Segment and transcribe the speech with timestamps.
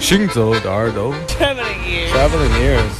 [0.00, 2.10] 行走的耳朵 Traveling ears.
[2.12, 2.94] Traveling ears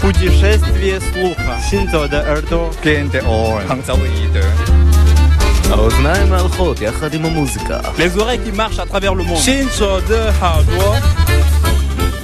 [0.00, 1.54] Путешествие слуха.
[1.70, 2.70] Синзо де Эрдо.
[2.82, 3.62] Gente on.
[5.70, 9.36] האוזניים הלכות יחד עם המוזיקה Les oreilles qui marchent à travers le monde.
[9.36, 10.96] 行走的耳朵，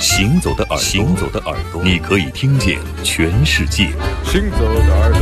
[0.00, 3.90] 行走的耳朵，行走的耳朵，你可以听见全世界。
[4.24, 5.20] 行走的耳朵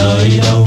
[0.00, 0.59] Doi, know.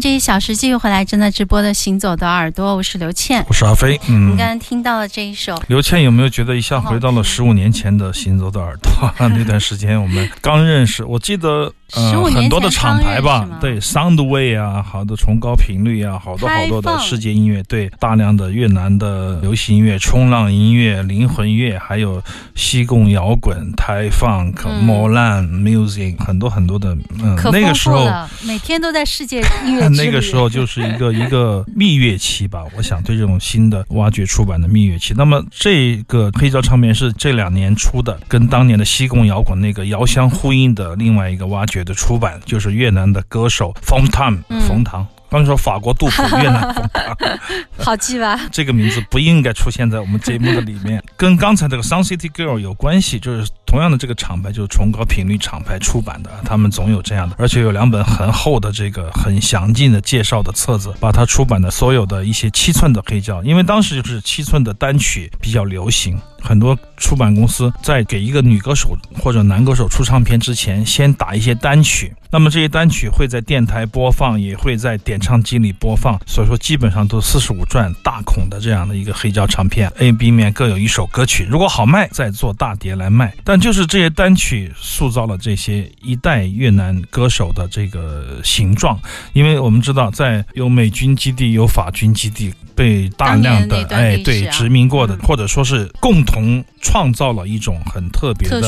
[0.00, 3.44] 这一小时继续回来，正在直播的《行走的耳朵》，我是刘倩。
[3.48, 4.00] 我是阿飞。
[4.06, 8.90] 你嗯刚，刚听到了这一首，刘倩有没有觉得一下回到了十五年前的《行走的耳朵》
[9.28, 10.00] 那段时间？
[10.00, 22.22] 我们刚认识，我记得呃15年前很多的厂牌吧对，Soundway 啊，好多崇高频率啊，好多好多的世界音乐，对，大量的越南的流行音乐、冲浪音乐、灵魂乐，还有
[22.54, 28.08] 西贡摇滚、台 funk、嗯 Molan music，很多很多的，嗯，那个时候。
[28.42, 35.14] 每天都在世界音乐那个时候就是一个一个蜜月期吧，我想对这种新的挖掘出版的蜜月期。
[35.16, 45.06] 那么这个黑胶唱片是这两年出的，跟当年的西贡摇滚那个遥相呼应的另外一个挖掘的出版，就是越南的歌手冯唐嗯，冯唐。
[45.30, 47.16] 刚说法国杜甫，越南冯唐。
[47.78, 48.38] 好记吧？
[48.50, 72.14] 这个名字不应该出现在我们节目的里面，跟刚才这个 Sun City Girl 有关系，就是同样的这个厂牌，就是崇高频率厂牌出版的，他们总有这样的，而且有两本很厚的这个很详尽的介绍的册子，把它出版的所有的一些七寸的黑胶，因为当时就是七寸的单曲比较流行，很多出版公司在给一个女歌手或者男歌手出唱片之前，先打一些单曲。
[72.30, 76.18] 那么这些单曲会在电台播放，也会在点唱机里播放。
[76.26, 81.46] 所以说，基本上都四十五转大孔的这样的一个黑胶唱片，A、B 面各有一首歌曲。
[81.48, 83.34] 如果好卖，再做大碟来卖。
[83.44, 88.98] 但就是这些单曲塑造了这些一代越南歌手的这个形状，
[89.32, 98.60] 因为我们知道，在有美军基地、有法军基地，被大量的哎对殖民过的，或者说是共同创造了一种很特别的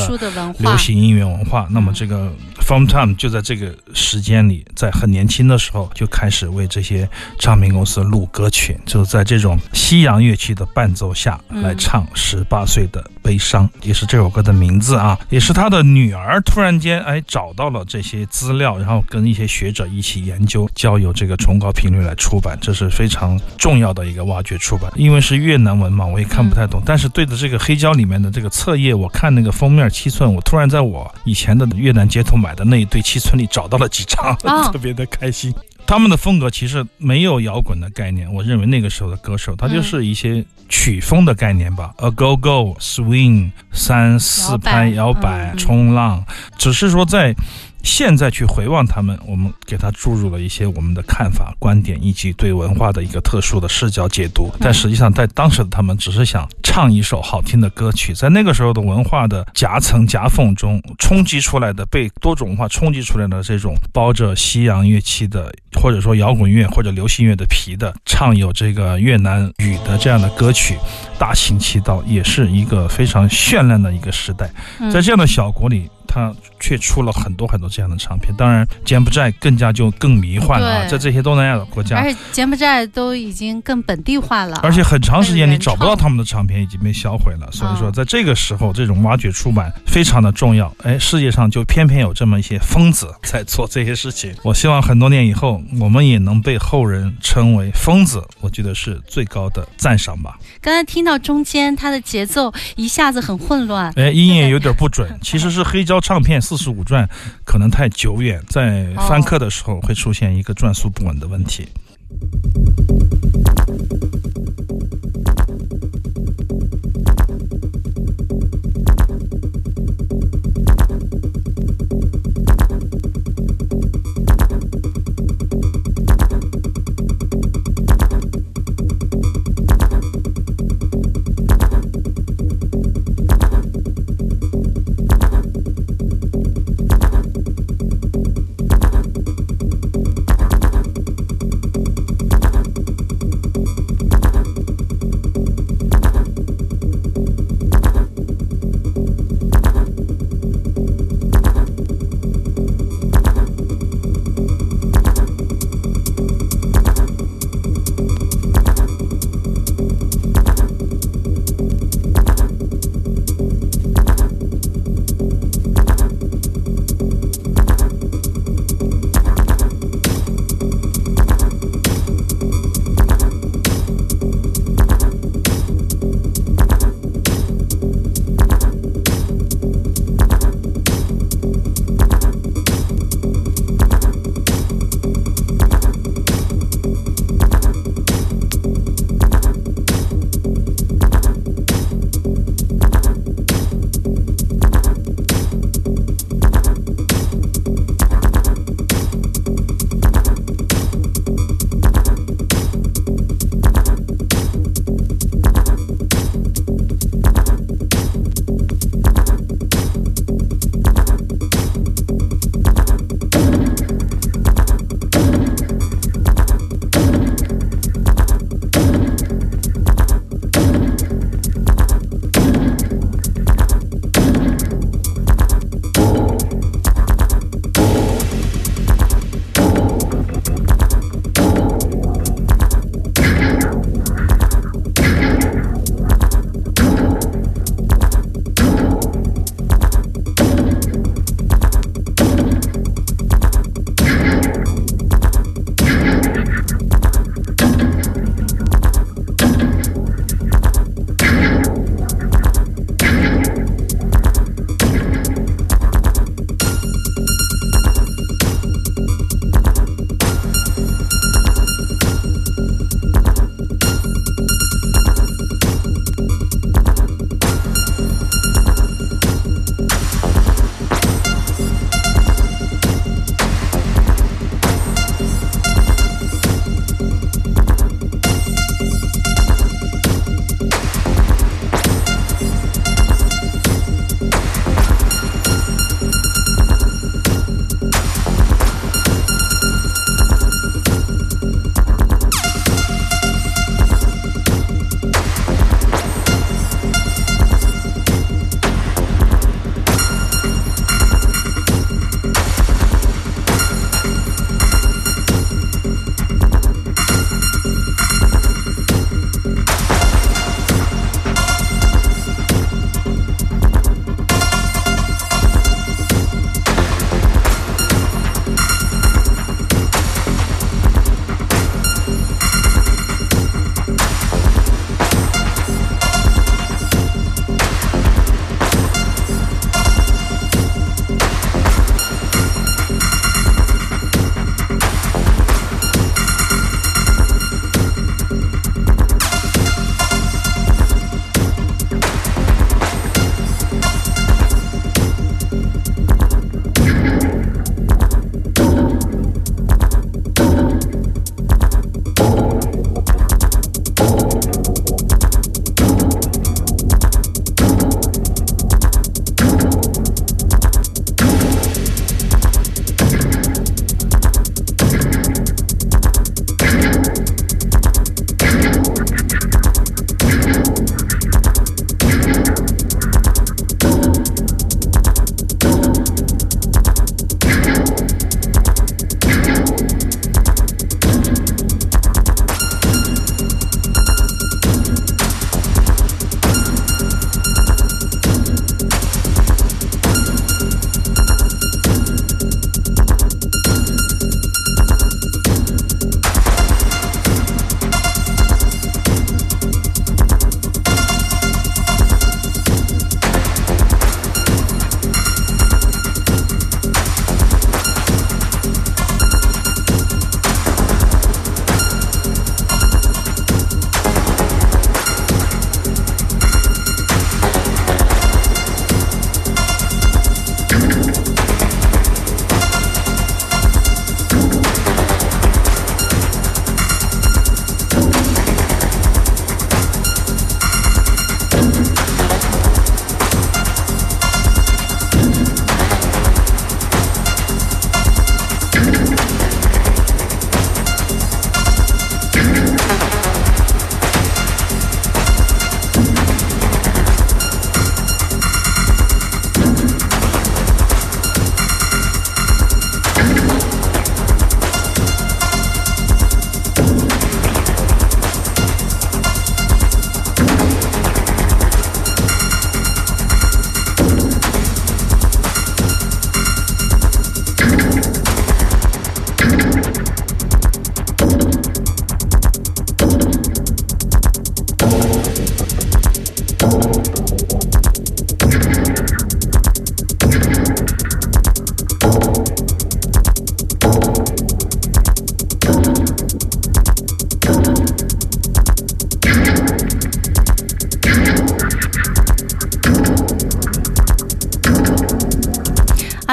[0.59, 1.67] 流行音乐文化。
[1.69, 2.31] 那么这个
[2.65, 7.07] From Time 就在这个时间里，在很年轻的时候就开始为这些
[7.37, 24.89] 唱片公司录歌曲，就在这种西洋乐器的伴奏下来唱《十八岁的悲伤》，也是这首歌的名字啊，也是他的女儿突然间哎找到了这些资料，然后跟一些学者一起研究，交由这个崇高频率来出版，这是非常重要的一个挖掘出版。
[24.95, 35.53] 因为是越南文嘛，我也看不太懂，但是对着这个黑胶里面的这个册页，我看那个封面七寸，我突然在我以前的越南街头买的那一堆七寸里找到了几张，哦 特别的开心。
[35.85, 46.23] 他们的风格其实没有摇滚的概念，我认为那个时候的歌手，他就是一些曲风的概念吧、a go go swing 三四拍摇摇摆摆嗯冲浪，
[46.57, 47.35] 只是说在。
[47.83, 54.49] 现在去回望他们，我们给他注入了一些我们的看法、观点，以及对文化的一个特殊的视角解读。
[54.59, 70.77] 但实际上，在当时的他们只是想唱一首好听的歌曲，在那个时候的文化的夹层夹缝中冲击出来的，被多种文化冲击出来的这种包着西洋乐器的，或者说摇滚乐或者流行乐的皮的，唱有这个越南语的这样的歌曲，
[71.19, 74.49] 大行其道，也是一个非常绚烂的一个时代。
[74.89, 78.33] 在这样的小国里，他却出了很多很多这样的唱片。
[78.35, 82.11] 当然，柬埔寨更加就更迷幻了啊，在这些东南亚的国家而。
[82.11, 87.49] 且柬埔寨都已经更本地化了，而且很长时间你找不到他们的唱片，已经被销毁了。
[87.51, 90.73] 所以说，嗯在这个时候，这种挖掘出版非常的重要。
[90.83, 94.33] 哎，世界上就偏偏有这么一些疯子在做这些事情。
[94.43, 100.37] 我希望很多年以后，我们也能被后人称为疯子，我觉得是最高的赞赏吧。
[100.61, 107.09] 刚才听到中间它的节奏一下子很混乱，哎，音也有点不准，其实是黑胶唱片四十五转，
[107.45, 111.65] 可能太久远，在翻刻的时候会出现一个转速不稳的问题。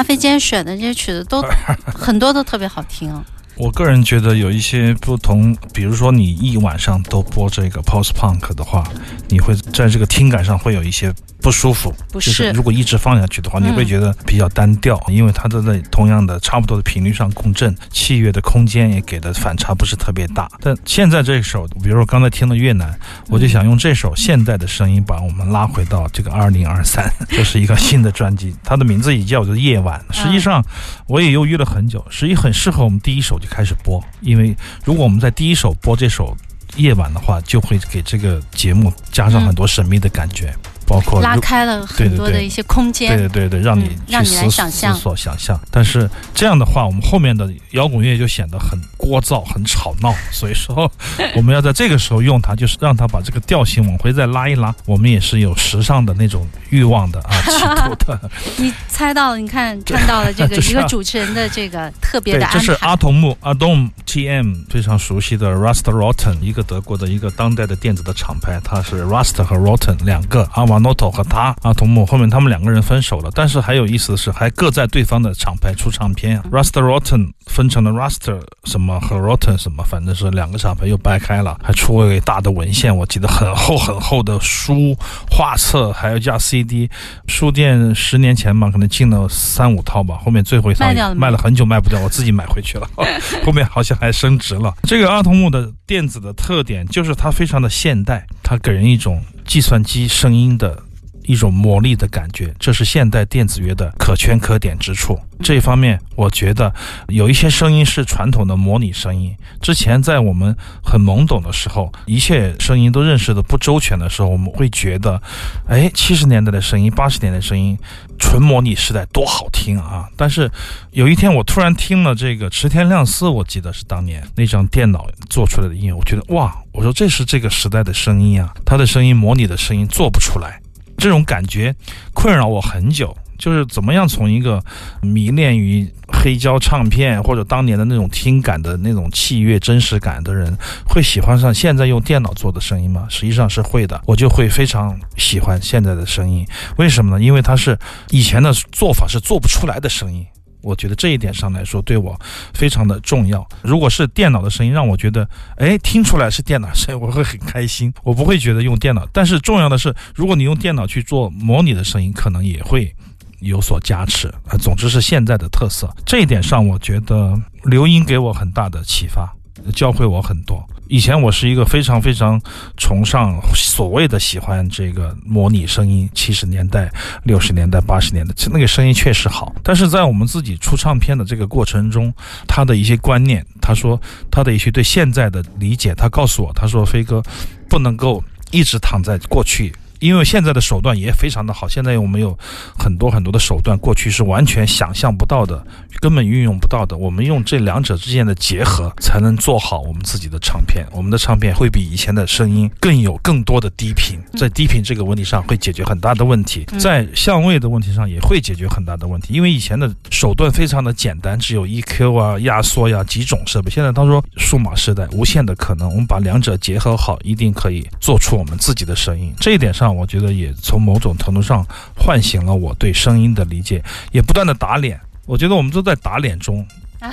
[0.02, 1.42] 飞今天选的这些曲子都
[1.94, 3.12] 很多都特别好听。
[3.60, 8.82] 我个人觉得有一些不同，比如说你一晚上都播这个 post punk 的话，
[9.28, 11.12] 你会在这个听感上会有一些
[11.42, 11.94] 不舒服。
[12.10, 20.50] 不就是如果一直放下去的话，你会觉得比较单调，因为它都在同样的差不多的频率上共振，器乐的空间也给的反差不是特别大。
[20.62, 22.98] 但现在这首，比如说刚才听的越南，
[23.28, 30.02] 我就想用这首现代的声音把我们拉回到这个二零二三， 这是一个新的专辑，它的名字也叫做夜晚。
[30.12, 30.64] 实际上
[31.06, 36.37] 我也犹豫了很久，实际很适合我们第一首就开始播，因为如果我们在第一首播这首
[36.76, 40.54] 夜晚的话，就会给这个节目加上很多神秘的感觉。
[40.90, 45.59] 包括拉开了很多的一些空间，对对对对，让你让你来想象、思索、想象。
[45.70, 50.12] 但是这样的话，我们后面的摇滚乐就显得很聒噪、很吵闹。
[50.32, 50.90] 所以说，
[51.37, 54.75] 我们要在这个时候用它，就是让它把这个调性往回再拉一拉。
[54.85, 58.30] 我们也是有时尚的那种欲望的啊，企图的。
[58.59, 59.38] 你猜到了？
[59.38, 62.59] 你看看到了这个 一个主持人的这个特别的安排。
[62.59, 70.79] 这是阿童木阿东 TM 非常熟悉的 Rust Rotten，一个德国的一个当代的电子的厂牌，它是 Rust 和 Rotten 两个阿瓦。
[70.80, 76.44] Noto 和他阿童木后面他们两个人分手了，但是还有意思的是，还各在对方的厂牌出唱片啊。
[76.50, 84.96] Rust Rotten 分成了 Rust 什么和 Rotten 什么，反正是两个厂牌又掰开了，还出了大的文献，我记得很厚很厚的书、
[85.30, 86.90] 画册，还有加 CD。
[87.26, 92.88] 书店十年前嘛，可能进了三五套吧，后面最后一套卖了很久卖不掉，我自己买回去了。
[93.44, 94.75] 后面好像还升值了。
[94.84, 99.22] 这个阿童木的电子的特点就是它非常的现代，它给人一种。
[99.50, 100.85] 计算机声音的
[101.30, 105.18] 一种魔力的感觉，这是现代电子乐的可圈可点之处。
[105.42, 106.72] 这一方面，我觉得
[107.08, 109.34] 有一些声音是传统的模拟声音。
[109.62, 115.22] 之前在我们很懵懂的时候，一切声音都认识的不周全的时候，我们会觉得，
[115.66, 117.78] 哎，七十年代的声音，八十年代的声音，
[118.18, 120.06] 纯模拟时代多好听啊！
[120.14, 120.50] 但是
[120.90, 126.54] 有一天，我突然听了这个池田亮司，我记得是当年那张电脑做出来的音乐，我觉得哇！
[126.72, 130.60] 我说这是这个时代的声音啊，他的声音模拟的声音做不出来，
[131.00, 131.75] 这种感觉
[132.14, 133.16] 困扰我很久。
[133.38, 134.62] 就是怎么样从一个
[135.00, 140.54] 迷恋于黑胶唱片或者当年的那种听感的那种器乐真实感的人，
[140.87, 143.07] 会喜欢上现在用电脑做的声音吗？
[143.09, 146.47] 实际上是会的，我就会非常喜欢现在的声音。
[146.76, 147.25] 为什么呢？
[147.25, 147.78] 因为它是
[148.11, 150.26] 以前的做法是做不出来的声音。
[150.62, 152.18] 我觉得这一点上来说，对我
[152.54, 153.46] 非常的重要。
[153.62, 157.92] 如果是电脑的声音，让我觉得，哎，听出来是电脑声音，我会很开心。
[158.02, 159.06] 我不会觉得用电脑。
[159.12, 162.94] 但是重要的是，如果你用电脑去做模拟的声音，可能也会
[163.40, 164.28] 有所加持。
[164.46, 165.88] 啊，总之是现在的特色。
[166.04, 169.32] 这一点上，我觉得刘英给我很大的启发，
[169.74, 170.64] 教会我很多。
[170.88, 172.40] 以前我是一个非常非常
[172.76, 176.90] 崇尚所谓的喜欢这个模拟声音，七十年代、
[177.22, 179.54] 六十年代、八十年代，那个声音确实好。
[179.62, 182.12] 但是在我们自己出唱片的这个过程中，
[182.48, 184.00] 他的一些观念，他说
[184.32, 187.22] 他的一些对现在的理解，他告诉我，他说飞哥
[187.68, 189.72] 不能够一直躺在过去。
[190.00, 192.37] 因为现在的手段也非常的好，现在我们有
[192.78, 195.64] 很多很多的手段，过去是完全想象不到的，
[196.00, 196.97] 根本运用不到的。
[196.97, 200.87] 我们用这两者之间的结合，才能做好我们自己的唱片。
[200.90, 209.35] 我们的唱片会比以前的声音更有更多的低频，在低频这个问题上会解决很大的问题，在相位的问题上也会解决很大的问题。
[209.35, 213.71] 因为以前的手段非常的简单，只有 EQ 啊、压缩呀几种设备。
[213.71, 219.34] 现在他说数码时代无限的可能，我们把两者结合好，一定可以做出我们自己的声音。
[219.39, 219.89] 这一点上。
[219.94, 225.00] 我觉得也从某种程度上唤醒了我对声音的理解，也不断的打脸。
[225.26, 226.66] 我觉得我们都在打脸中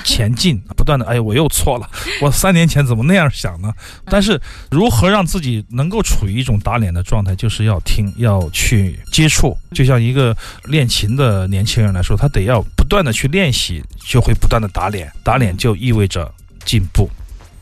[0.04, 1.88] 前进，不断的哎，我又错了，
[2.20, 3.72] 我三年前怎么那样想呢？
[4.06, 9.56] 但是如何让自己能够处于一种打脸的状态，就是要听，要去接触。
[9.72, 16.30] 就像一个练琴的年轻人来说，他得要不断的去练习，就会不断的打脸，打脸就意味着
[16.64, 17.08] 进步。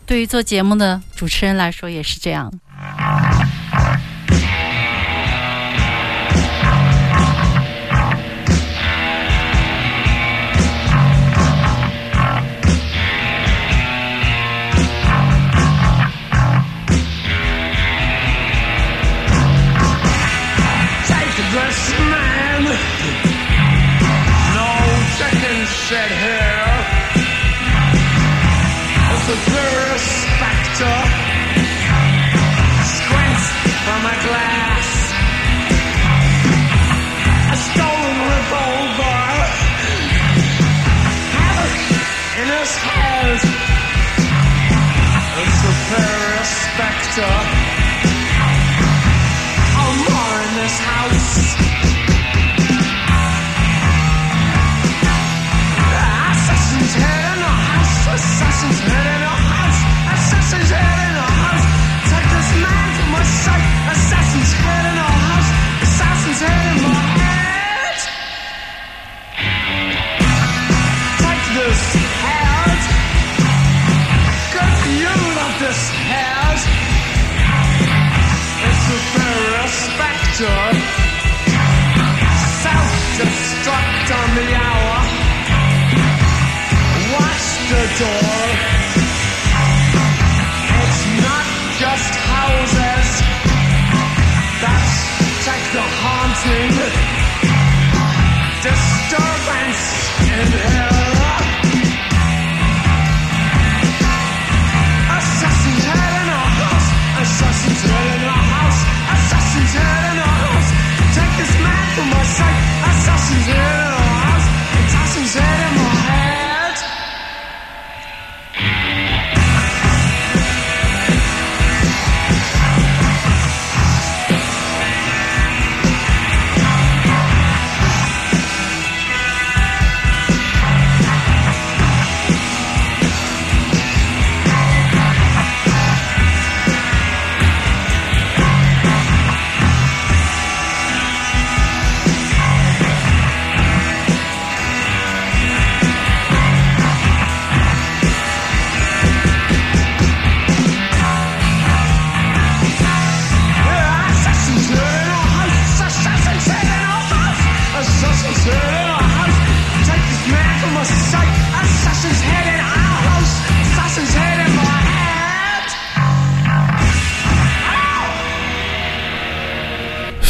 [0.07, 2.53] 对于做节目的主持人来说，也是这样。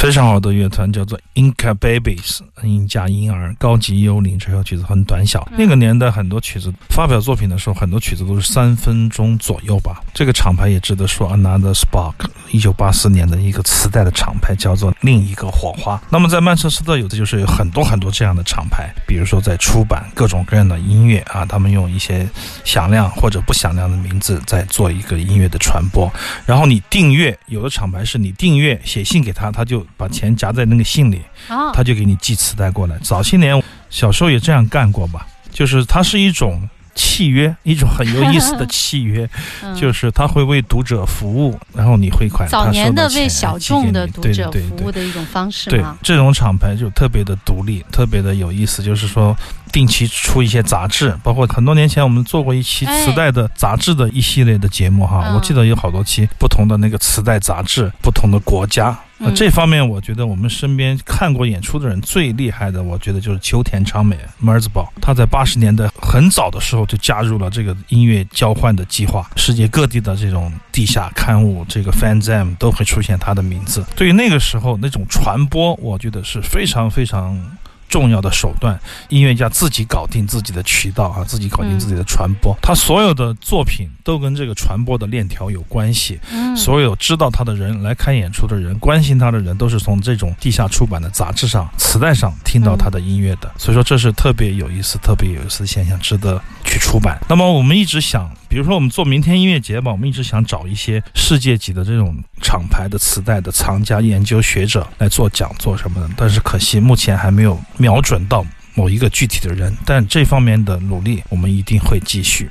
[0.07, 4.39] 非常好的乐团，叫做 Inca Babies，印加婴儿，高级幽灵。
[4.39, 10.01] 这首曲子很短小，那个年代很多曲子发表作品的时候，很多曲子都是三分钟左右吧。
[10.15, 12.15] 这个厂牌也值得说，Another Spark，
[12.53, 16.01] 一九八四年的一个磁带的厂牌，叫做另一个火花。
[16.09, 22.25] 那么在曼彻斯特有的就是有很多很多这样的厂牌，比如说在出版各种各样的音乐啊，他们用一些
[22.63, 26.09] 响亮或者不响亮的名字在做一个音乐的传播。
[26.47, 32.97] 然后你订阅，有的厂牌是你订阅写信给他，他就把钱夹在那个信里，哦，他就给你寄磁带过来。
[33.03, 39.29] 早些年小时候也这样干过吧，就是它是一种契约，一种很有意思的契约，
[39.63, 42.49] 嗯就是他会为读者服务，然后你汇款。
[42.49, 45.97] 早年的为小众的读者服务的一种方式对嘛。
[46.03, 49.37] 这种厂牌就特别的独立，特别的有意思，就是说
[49.73, 58.97] 定期出一些杂志，包括很多年前我们做过一期哎磁带的杂志的一系列的节目哈，嗯我记得有好多期不同的那个磁带杂志，不同的国家。
[59.19, 73.85] 那嗯这方面，我觉得我们身边看过演出的人最厉害的，我觉得就是秋田昌美 Merzbow，他在八十年代很早的时候就加入了这个音乐交换的计划，世界各地的这种地下刊物，这个 Fanzam 都会出现他的名字。
[73.97, 77.39] 对于那个时候那种传播，我觉得是非常非常。
[77.89, 82.57] 重要的手段，音乐家自己搞定自己的渠道啊，自己搞定自己的传播。
[82.61, 86.19] 他所有的作品都跟这个传播的链条有关系。
[86.33, 93.51] 嗯，所有知道他的人、来看演出的人、关心他的人，都是从这种地下出版的杂志上、磁带上听到他的音乐的。
[93.57, 97.19] 所以说，这是特别有意思、特别有意思的现象，值得去出版。
[97.29, 109.75] 那么，我们一直想，比如说我们做明天音乐节吧，我们一直想找一些世界级的这种厂牌的磁带的藏家、研究学者来做讲座什么的，但是可惜目前还没有瞄准到某一个具体的人。
[109.85, 112.51] 但这方面的努力，我们一定会继续。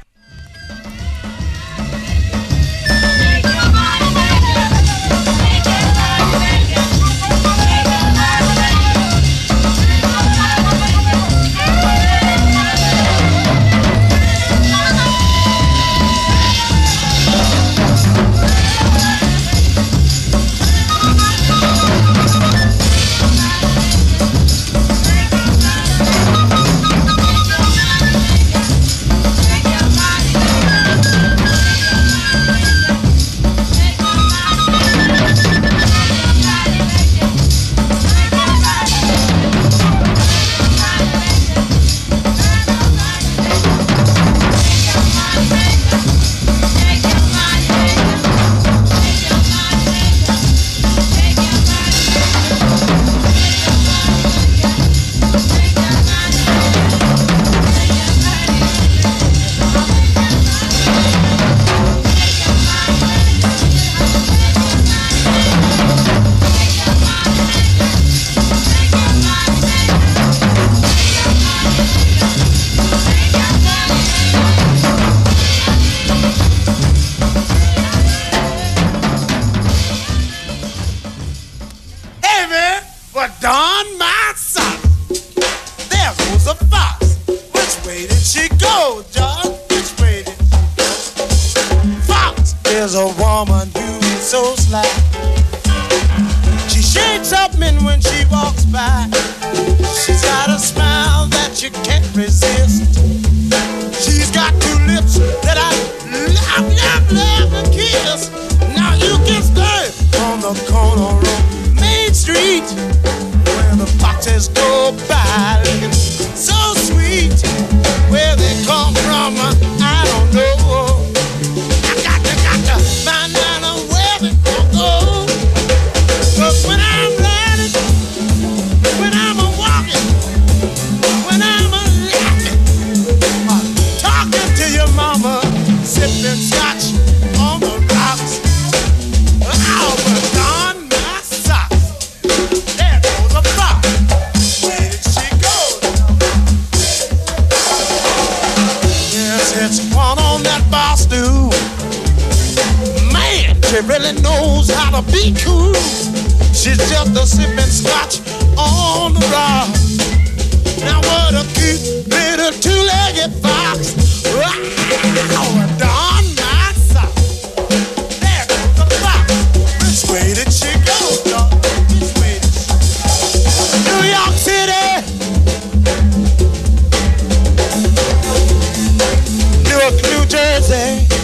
[180.65, 181.14] say.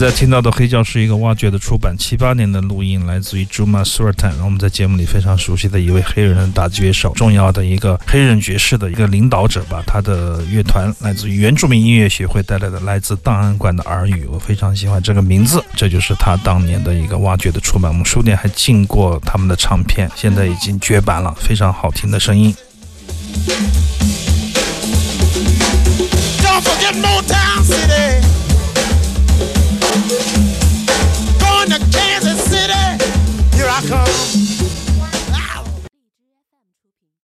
[0.00, 9.82] 在听到的黑胶是一个挖掘的出版，七八年的录音，来自于 Juma Surtan，我们在节目里非常熟悉的一位黑人打击乐手，重要的一个黑人爵士的一个领导者吧。
[9.86, 17.92] 他的乐团来自于原住民音乐协会带来的来自档案馆的耳语，我非常喜欢这个名字，这就是他当年的一个挖掘的出版。
[17.92, 22.54] 我们书店还进过他们的唱片，现在已经绝版了，非常好听的声音。
[26.42, 28.19] Don't forget Motown City.
[33.88, 34.49] Come.